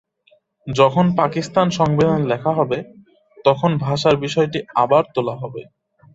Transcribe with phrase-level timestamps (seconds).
[0.67, 2.77] যখন পাকিস্তান সংবিধান লেখা হবে,
[3.45, 5.61] তখন ভাষার বিষয়টি আবার তোলা হবে।